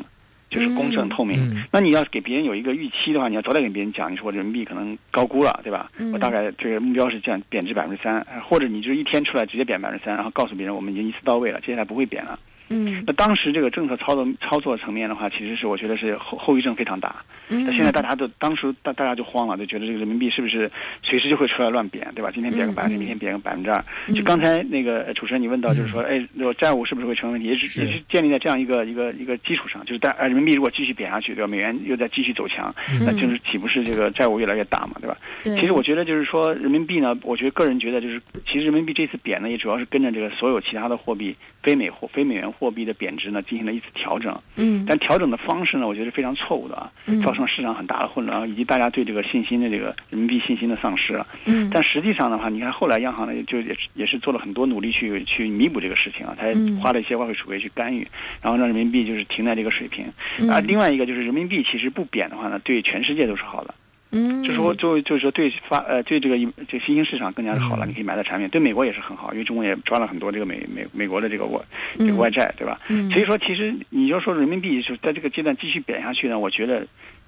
[0.49, 1.39] 就是公正嗯透明。
[1.39, 5.89] 嗯那你要给别人有一个预期的话，你要早点给别人讲，你说人民币可能高估了，对吧？
[5.97, 12.37] 嗯我大概这个目标是这样贬值百分之三，或者你就一天出来直接贬百分之三，然后告诉别人我们已经一次到位了，接下来不会贬了。
[12.71, 17.15] 嗯那当时这个政策操作操作层面的话，其实是我觉得是后后遗症非常大。
[17.49, 20.71] 嗯，那现在大家都当时大大家就慌了，就觉得这个人民币是不是
[21.03, 22.31] 随时就会出来乱贬，对吧？
[22.33, 23.83] 今天贬个百分之，明天贬个百分之二。
[24.07, 27.47] 嗯就刚才那个呃主持人你问到，就是说，哎，这个债务是不是会成为问题？
[27.47, 31.47] 也是是也是建立在这样一个一个一个基础上，就是但呃人民币如果继续贬下去，对吧？
[31.47, 35.17] 美元又在继续走强，嗯那就是岂不是这个债务越来越大嘛，对吧？
[35.43, 44.37] 对，其实我觉得就是说，人民币呢，我觉得个人觉得就是，其实人民币这次贬呢，也主要是跟着这个所有其他的货币、非美货、非美元货币的贬值呢，进行了一次调整。
[44.57, 51.25] 嗯但调整的方式呢，我觉得是非常错误的啊嗯，造成市场很大的混乱，以及大家对这个信心的这个人民币信心的丧失了。
[51.45, 58.05] 嗯但实际上的话，你看后来央行呢，就也是也是做了很多努力去去弥补这个事情啊，它嗯花了一些外汇储备去干预，
[58.41, 60.05] 然后让人民币就是停在这个水平。
[60.39, 63.73] 嗯啊，另外一个就是人民币其实不贬的话呢，对全世界都是好的。
[64.11, 71.59] 嗯就是说，就就是说对发呃对这个这个新兴市场更加的好了，嗯你可以买的产品，对美国也是很好，因为中国也抓了很多这个美美美国的这个外
[71.97, 72.79] 这个外债，对吧？
[72.89, 76.85] 嗯所以说，其实你要说人民币是在这个阶段继续贬下去呢，我觉得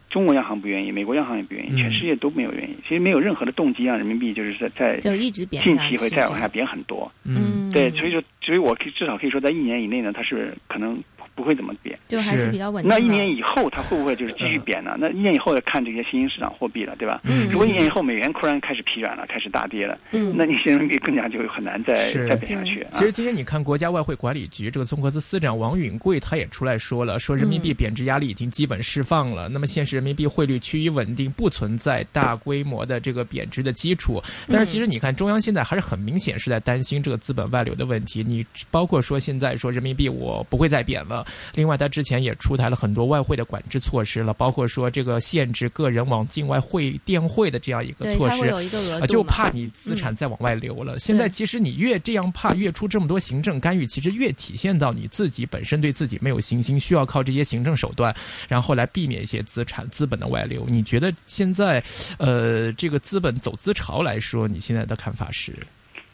[0.10, 2.76] 中国央行不愿意，美国央行也不愿意，嗯全世界都没有愿意。
[2.84, 7.12] 其实没有任何的动机让人民币就是在在就一直贬近期会再往下贬很多。
[7.26, 11.02] 嗯嗯对，所以说，所以我可以至少可以说，在一年以内呢，它是可能
[11.36, 12.90] 不会怎么贬，就还是比较稳定。
[12.90, 14.96] 那一年以后它会不会就是继续贬呢？
[15.00, 17.22] 那一年以后要看这些新兴市场货币了，对吧？
[17.24, 17.50] 嗯。
[17.50, 21.94] 如果一年以后美元突然开始疲软了，开始大跌了，嗯，那你人民币更加就很难再
[22.28, 22.86] 再贬下去。
[22.92, 34.22] 其实今天你看国家外汇管理局这个综合司司长王允贵他也出来说了，说人民币贬值压力已经基本释放了，那么现实人民币汇率趋于稳定，不存在大规模的这个贬值的基础。
[34.50, 38.24] 但是其实你看中央现在还是很明显是在担心这个资本外流的问题。
[38.24, 41.23] 你包括说现在说人民币我不会再贬了，
[41.54, 48.48] 另外他之前也出台了很多外汇的管制措施了，包括说这个限制个人往境外汇电汇的这样一个措施，
[49.02, 51.00] 啊，就怕你资产再往外流了。
[51.00, 58.16] 现在其实你越这样怕，越出这么多行政干预，其实越体现到你自己本身对自己没有信心，需要靠这些行政手段，
[58.48, 60.66] 然后来避免一些资产资本的外流。
[60.68, 61.84] 你觉得现在，
[62.18, 65.56] 呃，这个资本走资潮来说，你现在的看法是？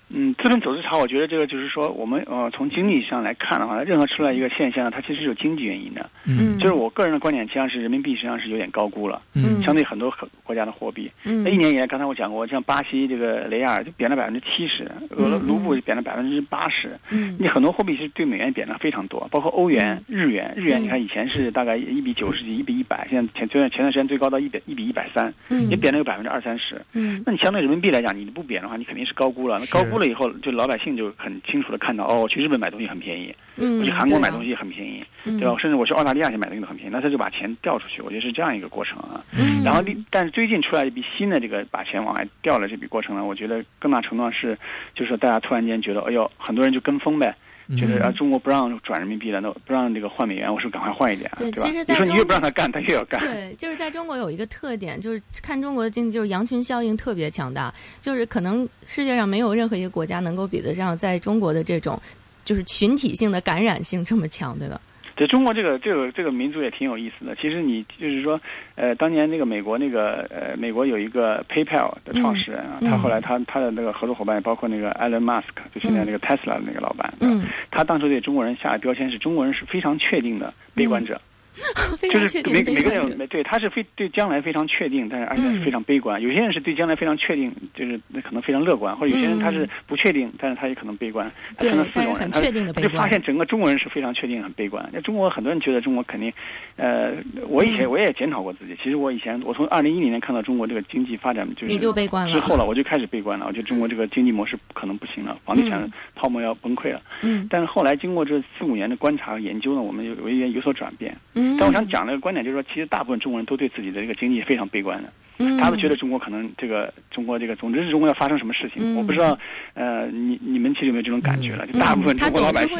[0.10, 6.10] 嗯，资本走资潮，我觉得这个就是说，我们呃从经济上来看的话，任何出来一个现象，它其实是有经济原因的。
[6.26, 9.22] 嗯，就是我个人的观点，实际上是人民币实际上是有点高估了。
[9.36, 10.12] 嗯，相对很多
[10.44, 11.10] 国家的货币。
[11.24, 16.98] 嗯，那一年以来，刚才我讲过，像巴西这个雷亚尔就贬了百分之七十，俄卢布贬了百分之八十。
[17.12, 20.52] 嗯，你很多货币其实对美元贬了非常多，包括欧元、日元。
[20.56, 25.32] 日元你看以前是大概一比九十几，一比一百，现在前前段前段时间最高到一百一比一百三，
[25.70, 26.82] 也贬了有百分之二三十。
[26.94, 29.60] 嗯，那你相对人民币来讲，你不贬的话，你肯定是高估了。
[29.60, 35.56] 那高估了以后，就老百姓就很清楚的看到，哦，去日本买东西很便宜，我去韩国买东西很便宜，对吧？
[35.60, 39.24] 甚至我去澳大利亚去买东西都很便宜，那他就把钱调出去，我觉得是这样一个过程啊。
[39.64, 44.58] 然后，但是最近出来一笔新的这个把钱往外调了这笔过程呢，我觉得更大程度上是，
[44.96, 47.36] 就是说大家突然间觉得，哎呦，很多人就跟风呗。
[47.78, 51.62] 觉得啊，中国不让转人民币了，那不让这个换美元，我是赶快换一点，对吧？
[51.64, 53.20] 其实在你说你越不让他干，他越要干。
[53.20, 62.02] 对， 就是在中国有一个特点，就是看中国的经济，就是羊群效应特别强大，就是可能世界上没有任何一个国家能够比得上在中国的这种，
[62.44, 64.82] 就是群体性的感染性这么强，对吧？
[65.20, 67.36] 对中国这个这个这个民族也挺有意思的。
[67.36, 68.40] 其实你就是说，
[68.76, 75.44] 呃，当年那个美国那个呃，美国有一个 PayPal 的创始人啊，他后来他他的那个合作伙伴包括那个 Elon Musk，
[75.76, 81.20] 就现在那个 Tesla 的那个老板，嗯，他当初对中国人下的标签是中国人是非常确定的悲观者。
[82.12, 86.22] 就是每每个人对他是非对将来非常确定，但是而且是非常悲观。
[86.22, 91.32] 有些人是对将来非常确定，就是那可能非常乐观，或者有些人他是不确定，但是他也可能悲观。
[91.58, 92.32] 对，四种人，
[92.74, 94.88] 他就发现整个中国人是非常确定、很悲观。
[94.94, 96.32] 那中国很多人觉得中国肯定，
[96.76, 97.14] 呃，
[97.48, 98.76] 我以前我也检讨过自己。
[98.82, 103.46] 其实我以前我从二零一零年看到中国这个经济发展就是你就悲观了之后了，我就开始悲观了。
[103.48, 107.02] 我觉得中国这个经济模式可能不行了，房地产泡沫要崩溃了。
[107.22, 111.16] 嗯，但是后来经过这四五年的观察和研究呢，我们有有一点有所转变。
[111.34, 119.38] 嗯，但我想讲的观点就是说，其实大部分中国人都对自己的这个经济非常悲观的，嗯，他们觉得中国可能这个中国这个，总之是中国要发生什么事情，我不知道，
[119.74, 121.66] 呃，你你们其实有没有这种感觉了？
[121.68, 122.76] 就大部分中国老百姓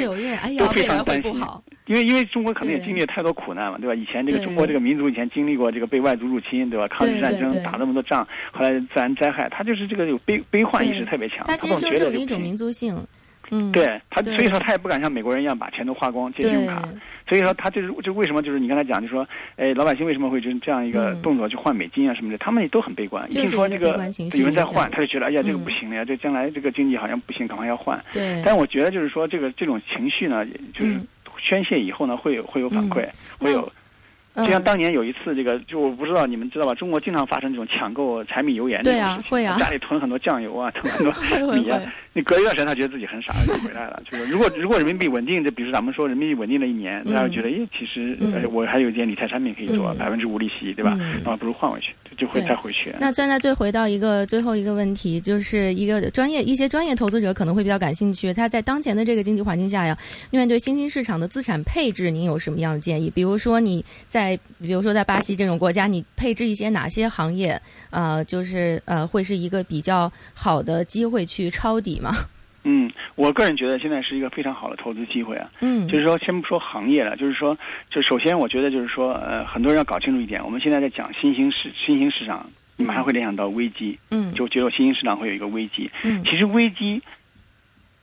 [0.58, 1.34] 都非常担心，
[1.88, 3.96] 因为因为中国可能也经历了太多苦难了，对吧？
[3.96, 6.88] 以前这个中国这个民族以前经历过这个被外族入侵，对吧？
[6.88, 12.96] 抗日战争打那么多仗，后来自然灾害，他就是这个有悲悲患意识特别强，他总觉得一种民族性，
[13.52, 16.88] 嗯，对他，所以说他也不敢像美国人一样把钱都花光借信用卡。
[17.28, 22.38] 所以说，他就是就为什么就是你刚才讲，就说，哎，老百姓为什么会就是这样一个动作去换美金啊什么的？
[22.40, 23.24] 他们也都很悲观。
[23.30, 23.90] 一听说这个
[24.34, 28.04] 有人在换，他就觉得，哎呀，这个不行了呀，这将来这个经济好像不行，赶快要换。
[28.12, 28.42] 对。
[28.44, 31.00] 但我觉得就是说，这个这种情绪呢，就是
[31.38, 33.08] 宣泄以后呢，会有会有反馈，
[33.38, 33.72] 会有。
[34.46, 36.74] 就像当年有一次，这个就我不知道你们知道吧？
[36.76, 41.80] 中国经常发生这种抢购柴米油盐这种事情，家里囤很多酱油啊， 囤很多 米啊。
[42.12, 44.02] 你隔一段时间，他觉得自己很傻，就回来了。
[44.10, 48.18] 就是如果如果人民币稳定，就比如咱们说人民币稳定了一年，大家觉得，哎，其实
[48.52, 50.98] 我还有一件理财产品可以做，百分之五利息，对吧？
[51.24, 52.92] 那不如换回去，就会再回去。
[53.00, 58.34] 那现在最回到一个最后一个问题，就是一个专业一些专业投资者可能会比较感兴趣。
[58.34, 59.96] 他在当前的这个经济环境下呀，
[60.32, 63.10] 面对新兴市场的资产配置，您有什么样的建议？
[63.12, 64.29] 比如说你在，
[64.60, 67.60] 比如说在巴西这种国家，你配置一些哪些行业？
[67.90, 72.12] 呃，就是呃，会是一个比较好的机会去抄底吗？
[72.66, 75.50] 嗯，我个人觉得现在是一个非常好的投资机会啊。
[75.62, 77.58] 嗯，就是说，先不说行业了，就是说，
[77.90, 83.98] 就首先我觉得就是说，呃，很多人要搞清楚一点，我们现在在讲新兴市新兴市场，你马上会联想到危机。
[84.12, 85.90] 嗯，就觉得新兴市场会有一个危机。
[86.04, 87.02] 嗯，其实危机。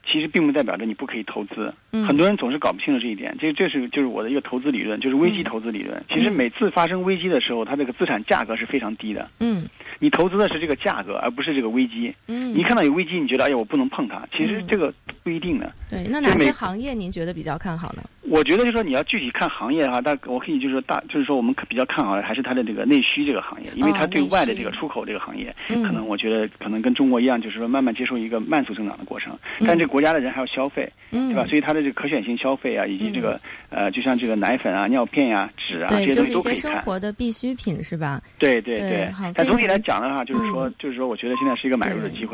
[0.09, 3.35] 其实并不代表着你不可以投资，很多人总是搞不清楚这一点。
[3.37, 6.01] 这这是就是我的一个投资理论，就是危机投资理论。
[6.09, 9.29] 其实每次发生危机的时候，它这个资产价格是非常低的。
[9.41, 9.67] 嗯，
[9.99, 12.13] 你投资的是这个价格，而不是这个危机。
[12.27, 14.93] 嗯，你看到有危机，你觉得哎呀我不能碰它，其实这个
[15.23, 15.71] 不一定的。
[15.89, 18.01] 对，那哪些行业您觉得比较看好呢？
[18.29, 29.37] 我觉得就是说你要具体看行业的话，但我可以就是说大，就是说我们比较看好的还是它的这个内需这个行业，因为它对外的这个出口这个行业，可能我觉得可能跟中国一样，就是说慢慢接受一个慢速增长的过程。
[29.65, 31.43] 但这个国家的人还要消费，对吧？
[31.47, 33.41] 所以它的这个可选性消费啊，以及这个
[33.71, 36.73] 呃，就像这个奶粉啊、尿片呀、纸啊这些东西都可以看。
[36.73, 38.21] 生活的必需品是吧？
[38.37, 39.09] 对对对。
[39.33, 42.25] 但总体来讲的话，就是说，就是说，我觉得现在是一个买入的机会。